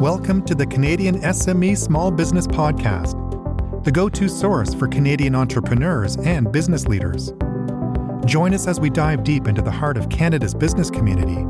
[0.00, 6.16] Welcome to the Canadian SME Small Business Podcast, the go to source for Canadian entrepreneurs
[6.16, 7.34] and business leaders.
[8.24, 11.44] Join us as we dive deep into the heart of Canada's business community,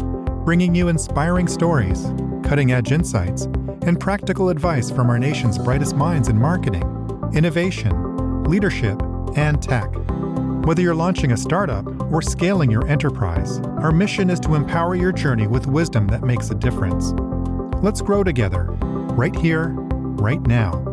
[0.45, 2.07] bringing you inspiring stories,
[2.43, 3.45] cutting edge insights,
[3.83, 6.83] and practical advice from our nation's brightest minds in marketing,
[7.33, 9.01] innovation, leadership,
[9.37, 9.89] and tech.
[10.67, 15.13] Whether you're launching a startup or scaling your enterprise, our mission is to empower your
[15.13, 17.13] journey with wisdom that makes a difference.
[17.83, 18.65] Let's grow together,
[19.17, 20.90] right here, right now.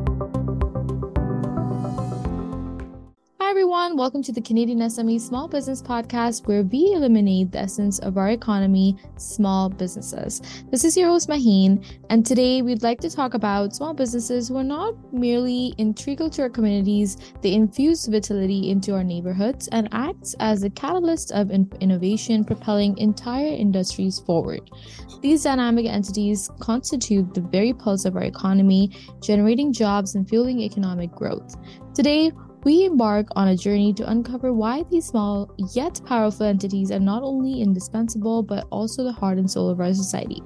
[4.08, 8.30] Welcome to the Canadian SME Small Business Podcast, where we illuminate the essence of our
[8.30, 10.42] economy, small businesses.
[10.72, 14.56] This is your host, Maheen, and today we'd like to talk about small businesses who
[14.56, 20.38] are not merely integral to our communities, they infuse vitality into our neighborhoods and acts
[20.40, 24.72] as a catalyst of in- innovation, propelling entire industries forward.
[25.22, 28.90] These dynamic entities constitute the very pulse of our economy,
[29.22, 31.58] generating jobs and fueling economic growth.
[31.94, 32.32] Today,
[32.68, 37.24] we embark on a journey to uncover why these small yet powerful entities are not
[37.24, 40.44] only indispensable but also the heart and soul of our society.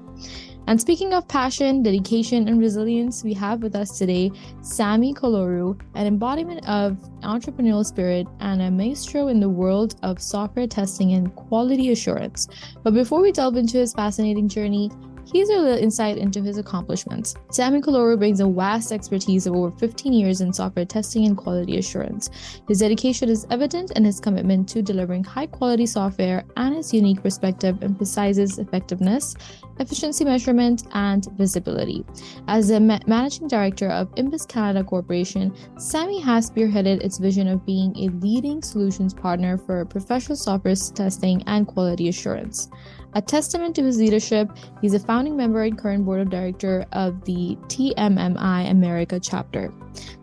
[0.67, 6.05] And speaking of passion, dedication, and resilience, we have with us today Sammy Kolluru, an
[6.05, 11.91] embodiment of entrepreneurial spirit and a maestro in the world of software testing and quality
[11.91, 12.47] assurance.
[12.83, 14.91] But before we delve into his fascinating journey,
[15.33, 17.35] Here's a little insight into his accomplishments.
[17.51, 21.77] Sammy Kolluru brings a vast expertise of over 15 years in software testing and quality
[21.77, 22.29] assurance.
[22.67, 27.23] His dedication is evident in his commitment to delivering high quality software, and his unique
[27.23, 29.33] perspective emphasizes effectiveness,
[29.79, 32.05] efficiency measurement, and visibility.
[32.49, 37.65] As the ma- managing director of Imbus Canada Corporation, Sammy has spearheaded its vision of
[37.65, 42.69] being a leading solutions partner for professional software testing and quality assurance.
[43.13, 44.49] A testament to his leadership,
[44.81, 49.73] he's a founding member and current board of director of the TMMI America chapter.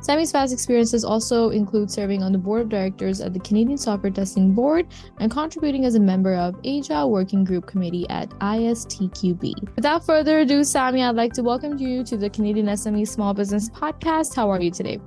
[0.01, 4.11] Sammy's past experiences also include serving on the board of directors at the Canadian Software
[4.11, 4.87] Testing Board
[5.21, 9.77] and contributing as a member of Agile Working Group Committee at ISTQB.
[9.77, 13.69] Without further ado, Sammy, I'd like to welcome you to the Canadian SME Small Business
[13.69, 14.35] Podcast.
[14.35, 14.99] How are you today?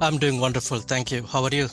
[0.00, 0.78] I'm doing wonderful.
[0.78, 1.24] Thank you.
[1.24, 1.68] How are you?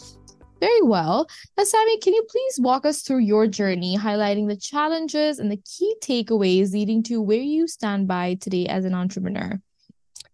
[0.65, 1.27] Very well.
[1.61, 5.93] Sammy, can you please walk us through your journey, highlighting the challenges and the key
[6.01, 9.61] takeaways leading to where you stand by today as an entrepreneur?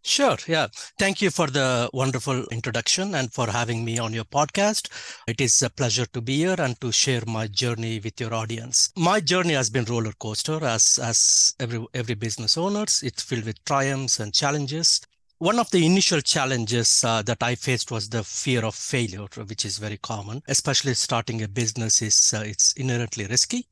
[0.04, 0.38] Sure.
[0.48, 0.68] Yeah.
[0.98, 4.88] Thank you for the wonderful introduction and for having me on your podcast.
[5.28, 8.90] It is a pleasure to be here and to share my journey with your audience.
[8.96, 13.04] My journey has been roller coaster as as every every business owners.
[13.04, 15.02] It's filled with triumphs and challenges
[15.42, 19.66] one of the initial challenges uh, that I faced was the fear of failure, which
[19.66, 23.66] is very common, especially starting a business is uh, it's inherently risky.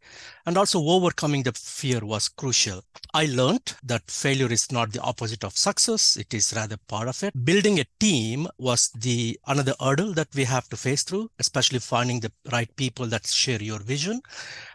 [0.48, 2.84] And also overcoming the fear was crucial.
[3.14, 6.18] I learned that failure is not the opposite of success.
[6.18, 7.46] It is rather part of it.
[7.46, 12.20] Building a team was the another hurdle that we have to face through, especially finding
[12.20, 14.24] the right people that share your vision.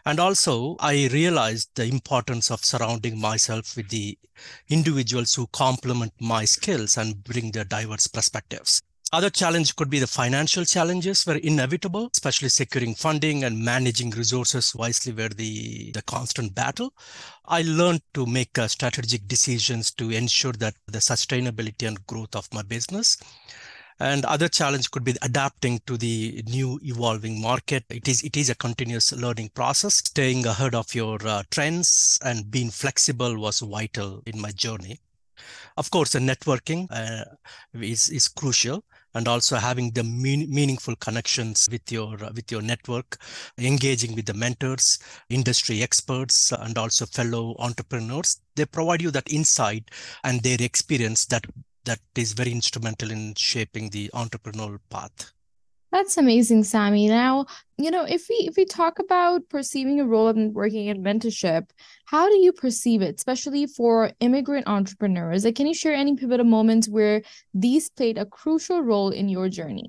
[0.06, 4.18] And also I realized the importance of surrounding myself with the
[4.68, 8.82] individuals who complement my skills and bring their diverse perspectives.
[9.12, 14.74] Other challenge could be the financial challenges were inevitable, especially securing funding and managing resources
[14.74, 16.92] wisely were the, the constant battle.
[17.44, 22.52] I learned to make uh, strategic decisions to ensure that the sustainability and growth of
[22.52, 23.16] my business.
[24.00, 27.84] And other challenge could be adapting to the new evolving market.
[27.90, 29.96] It is it is a continuous learning process.
[29.96, 34.98] Staying ahead of your uh, trends and being flexible was vital in my journey.
[35.76, 37.24] Of course, the networking uh,
[37.74, 38.84] is is crucial
[39.14, 43.18] and also having the mean, meaningful connections with your uh, with your network
[43.58, 49.90] engaging with the mentors industry experts and also fellow entrepreneurs they provide you that insight
[50.24, 51.46] and their experience that
[51.84, 55.32] that is very instrumental in shaping the entrepreneurial path.
[55.92, 57.06] That's amazing, Sammy.
[57.06, 57.46] Now,
[57.78, 61.70] you know, if we if we talk about perceiving a role in working in mentorship,
[62.06, 65.44] how do you perceive it, especially for immigrant entrepreneurs?
[65.44, 67.22] Like, can you share any pivotal moments where
[67.54, 69.88] these played a crucial role in your journey?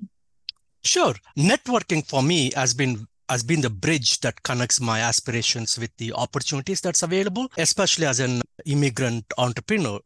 [0.84, 1.14] Sure.
[1.36, 6.12] Networking for me has been has been the bridge that connects my aspirations with the
[6.12, 10.00] opportunities that's available, especially as an immigrant entrepreneur.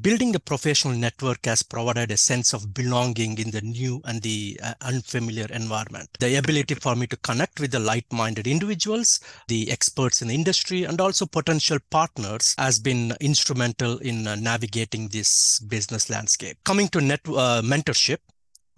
[0.00, 4.60] Building the professional network has provided a sense of belonging in the new and the
[4.62, 6.08] uh, unfamiliar environment.
[6.20, 9.18] The ability for me to connect with the like-minded individuals,
[9.48, 15.08] the experts in the industry, and also potential partners has been instrumental in uh, navigating
[15.08, 16.58] this business landscape.
[16.62, 18.18] Coming to net uh, mentorship,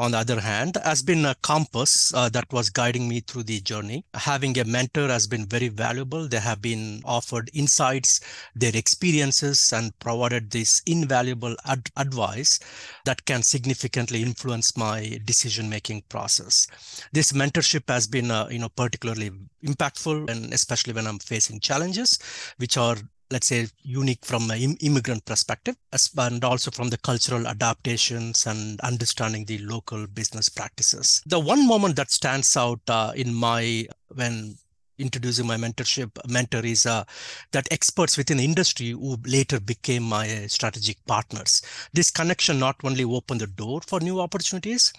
[0.00, 3.60] on the other hand, has been a compass uh, that was guiding me through the
[3.60, 4.04] journey.
[4.14, 6.28] Having a mentor has been very valuable.
[6.28, 8.20] They have been offered insights,
[8.54, 12.58] their experiences, and provided this invaluable ad- advice
[13.04, 16.66] that can significantly influence my decision-making process.
[17.12, 19.30] This mentorship has been, uh, you know, particularly
[19.64, 22.18] impactful, and especially when I'm facing challenges,
[22.58, 22.96] which are
[23.34, 28.80] let's say unique from an immigrant perspective as, and also from the cultural adaptations and
[28.80, 31.20] understanding the local business practices.
[31.26, 34.56] The one moment that stands out uh, in my when
[34.98, 37.04] introducing my mentorship mentor is uh,
[37.52, 41.62] that experts within the industry who later became my strategic partners.
[41.92, 44.92] This connection not only opened the door for new opportunities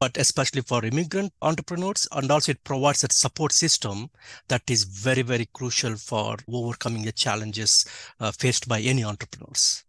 [0.00, 4.10] but especially for immigrant entrepreneurs and also it provides a support system
[4.48, 7.84] that is very very crucial for overcoming the challenges
[8.20, 9.84] uh, faced by any entrepreneurs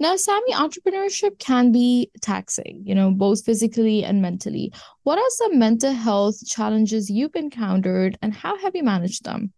[0.00, 4.72] now, Sammy, entrepreneurship can be taxing, you know, both physically and mentally.
[5.04, 9.52] What are some mental health challenges you've encountered and how have you managed them?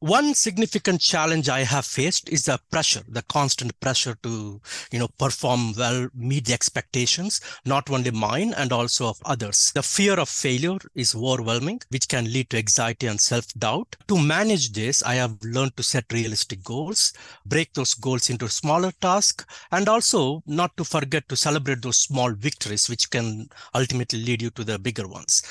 [0.00, 4.60] One significant challenge i have faced is the pressure the constant pressure to
[4.92, 9.72] you know perform well meet the expectations not only mine and also of others.
[9.74, 13.96] The fear of failure is overwhelming which can lead to anxiety and self-doubt.
[14.08, 17.14] To manage this i have learned to set realistic goals
[17.46, 22.32] break those goals into smaller tasks and also not to forget to celebrate those small
[22.32, 25.42] victories which can ultimately lead you to the bigger ones.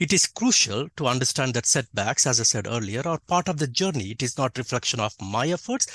[0.00, 3.68] It is crucial to understand that setbacks, as I said earlier, are part of the
[3.68, 3.91] journey.
[4.00, 5.86] It is not reflection of my efforts.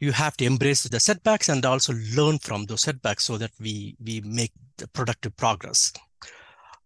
[0.00, 3.96] You have to embrace the setbacks and also learn from those setbacks so that we,
[4.04, 4.52] we make
[4.92, 5.92] productive progress.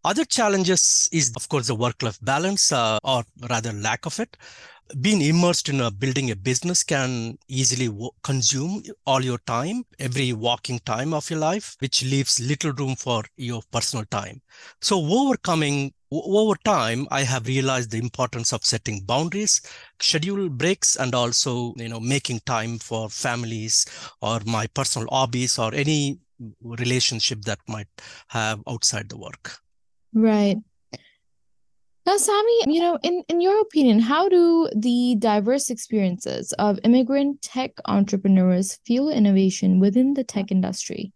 [0.05, 4.37] Other challenges is, of course, the work-life balance, uh, or rather lack of it.
[5.01, 7.89] Being immersed in a building a business can easily
[8.23, 13.25] consume all your time every walking time of your life which leaves little room for
[13.37, 14.43] your personal time.
[14.81, 19.61] So overcoming over time i have realized the importance of setting boundaries
[20.01, 23.87] schedule breaks and also you know making time for families
[24.21, 26.19] or my personal hobbies or any
[26.63, 27.87] relationship that might
[28.29, 29.61] have outside the work
[30.13, 30.57] right
[32.07, 37.43] now, Sammy, you know, in, in your opinion, how do the diverse experiences of immigrant
[37.43, 41.13] tech entrepreneurs fuel innovation within the tech industry?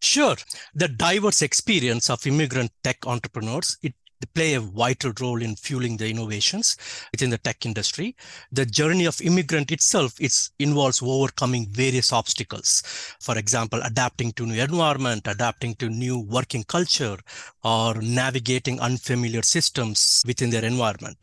[0.00, 0.36] Sure.
[0.74, 3.94] The diverse experience of immigrant tech entrepreneurs, it
[4.34, 6.76] play a vital role in fueling the innovations
[7.12, 8.16] within the tech industry.
[8.52, 12.82] The journey of immigrant itself is, involves overcoming various obstacles.
[13.20, 17.18] For example, adapting to new environment, adapting to new working culture,
[17.62, 21.18] or navigating unfamiliar systems within their environment.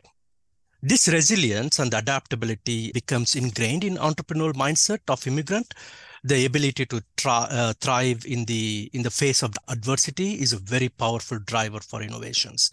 [0.84, 5.76] This resilience and adaptability becomes ingrained in entrepreneurial mindset of immigrant
[6.24, 10.90] the ability to uh, thrive in the in the face of adversity is a very
[10.90, 12.72] powerful driver for innovations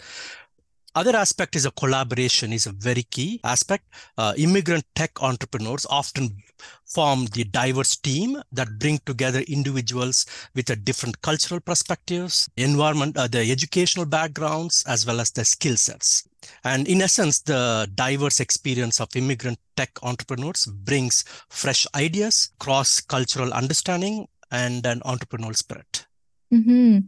[0.98, 3.84] other aspect is a collaboration is a very key aspect.
[4.16, 6.36] Uh, immigrant tech entrepreneurs often
[6.86, 13.28] form the diverse team that bring together individuals with a different cultural perspectives environment uh,
[13.28, 16.28] the educational backgrounds as well as the skill sets.
[16.64, 23.52] And in essence the diverse experience of immigrant tech entrepreneurs brings fresh ideas cross cultural
[23.52, 26.07] understanding and an entrepreneurial spirit
[26.52, 27.00] Mm-hmm.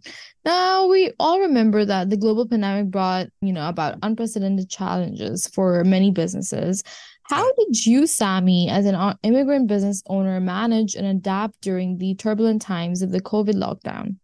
[0.44, 5.82] Now we all remember that the global pandemic brought, you know, about unprecedented challenges for
[5.84, 6.82] many businesses.
[7.24, 12.60] How did you, Sammy, as an immigrant business owner, manage and adapt during the turbulent
[12.60, 14.16] times of the COVID lockdown?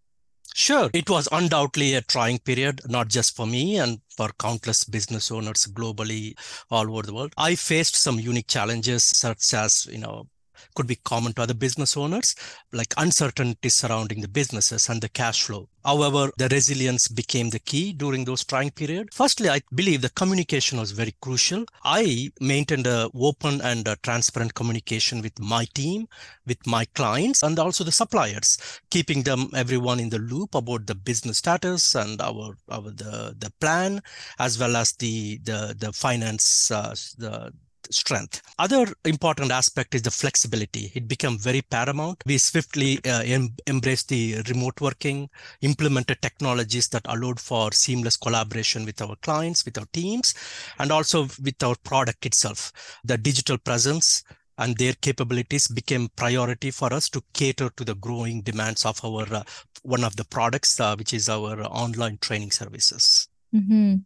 [0.55, 5.31] Sure, it was undoubtedly a trying period, not just for me and for countless business
[5.31, 6.35] owners globally
[6.71, 7.33] all over the world.
[7.37, 10.29] I faced some unique challenges, such as, you know,
[10.75, 12.35] could be common to other business owners,
[12.73, 15.69] like uncertainty surrounding the businesses and the cash flow.
[15.85, 19.15] However, the resilience became the key during those trying period.
[19.15, 21.65] Firstly, I believe the communication was very crucial.
[21.85, 26.09] I maintained a open and a transparent communication with my team,
[26.45, 28.59] with my clients, and also the suppliers,
[28.91, 33.53] keeping them everyone in the loop about the business status and our, our the the
[33.61, 34.03] plan,
[34.41, 37.53] as well as the the the finance uh, the
[37.91, 38.43] strength.
[38.59, 40.93] Other important aspect is the flexibility.
[40.95, 42.23] It became very paramount.
[42.27, 45.29] We swiftly uh, em- embraced the remote working,
[45.61, 50.35] implemented technologies that allowed for seamless collaboration with our clients, with our teams,
[50.79, 52.73] and also with our product itself.
[53.05, 54.25] The digital presence
[54.59, 59.27] and their capabilities became priority for us to cater to the growing demands of our
[59.33, 59.43] uh,
[59.83, 63.29] one of the products, uh, which is our online training services.
[63.55, 63.97] Mm-hmm.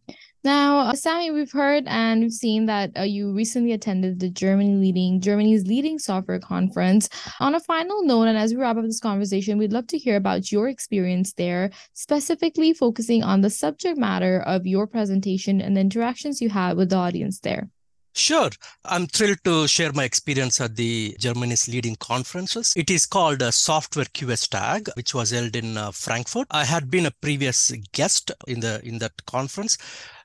[0.42, 4.74] Now, uh, Sammy, we've heard and we've seen that uh, you recently attended the Germany
[4.76, 7.10] leading Germany's leading software conference.
[7.40, 10.16] On a final note, and as we wrap up this conversation, we'd love to hear
[10.16, 15.82] about your experience there, specifically focusing on the subject matter of your presentation and the
[15.82, 17.68] interactions you had with the audience there.
[18.14, 18.50] Sure.
[18.84, 22.72] I'm thrilled to share my experience at the Germany's leading conferences.
[22.76, 26.48] It is called a Software QS Tag, which was held in uh, Frankfurt.
[26.50, 29.78] I had been a previous guest in the in that conference.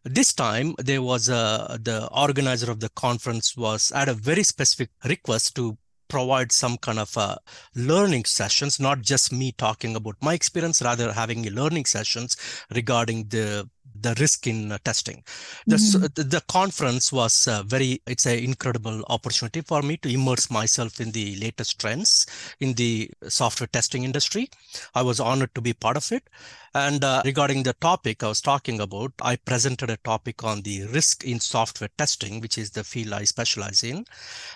[0.05, 4.91] This time there was a the organizer of the conference was at a very specific
[5.03, 7.35] request to provide some kind of uh,
[7.75, 12.37] learning sessions, not just me talking about my experience, rather having learning sessions
[12.73, 13.67] regarding the
[14.01, 15.23] the risk in uh, testing.
[15.67, 16.29] The, mm-hmm.
[16.29, 21.11] the conference was uh, very, it's an incredible opportunity for me to immerse myself in
[21.11, 22.25] the latest trends
[22.59, 24.49] in the software testing industry.
[24.93, 26.29] I was honored to be part of it.
[26.75, 30.83] And uh, regarding the topic I was talking about, I presented a topic on the
[30.87, 34.05] risk in software testing, which is the field I specialize in,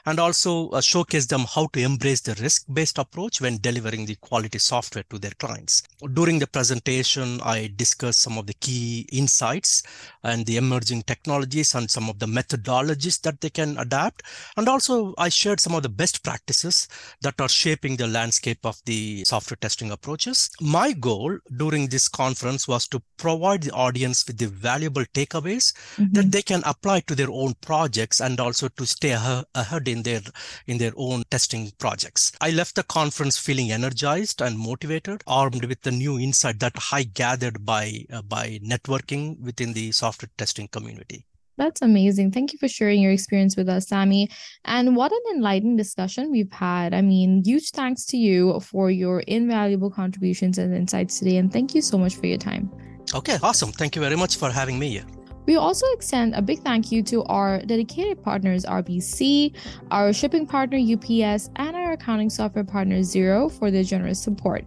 [0.06, 4.60] and also uh, showcased them how to embrace the risk-based approach when delivering the quality
[4.60, 5.84] software to their clients.
[6.14, 9.82] During the presentation, I discussed some of the key insights
[10.22, 14.24] and the emerging technologies and some of the methodologies that they can adapt.
[14.58, 16.90] And also I shared some of the best practices
[17.22, 20.50] that are shaping the landscape of the software testing approaches.
[20.60, 26.14] My goal during this conference was to provide the audience with the valuable takeaways mm-hmm.
[26.14, 30.22] that they can apply to their own projects and also to stay ahead in their
[30.68, 32.32] in their own testing projects.
[32.42, 37.04] I left the conference feeling energized and motivated, armed with the new insight that I
[37.04, 41.26] gathered by uh, by networking within the software testing community.
[41.60, 42.32] That's amazing.
[42.32, 44.30] Thank you for sharing your experience with us, Sammy.
[44.64, 46.94] And what an enlightening discussion we've had.
[46.94, 51.36] I mean, huge thanks to you for your invaluable contributions and insights today.
[51.36, 52.72] And thank you so much for your time.
[53.14, 53.74] Okay, awesome.
[53.74, 55.19] Thank you very much for having me here.
[55.50, 59.56] We also extend a big thank you to our dedicated partners RBC,
[59.90, 64.64] our shipping partner UPS, and our accounting software partner Xero, for their generous support.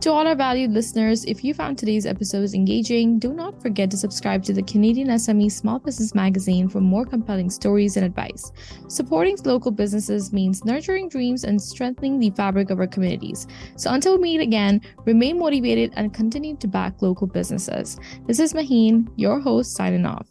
[0.00, 3.96] To all our valued listeners, if you found today's episodes engaging, do not forget to
[3.96, 8.50] subscribe to the Canadian SME Small Business Magazine for more compelling stories and advice.
[8.88, 13.46] Supporting local businesses means nurturing dreams and strengthening the fabric of our communities.
[13.76, 17.98] So until we meet again, remain motivated and continue to back local businesses.
[18.26, 20.23] This is Maheen, your host, signing off.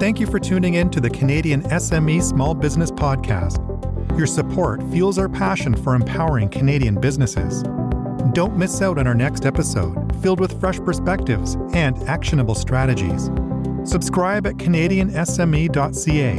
[0.00, 3.58] Thank you for tuning in to the Canadian SME Small Business Podcast.
[4.16, 7.62] Your support fuels our passion for empowering Canadian businesses.
[8.32, 13.26] Don't miss out on our next episode, filled with fresh perspectives and actionable strategies.
[13.84, 16.38] Subscribe at CanadianSME.ca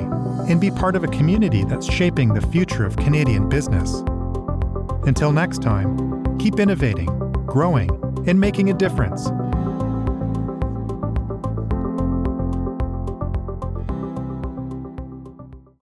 [0.52, 4.00] and be part of a community that's shaping the future of Canadian business.
[5.06, 7.06] Until next time, keep innovating,
[7.46, 7.92] growing,
[8.28, 9.30] and making a difference.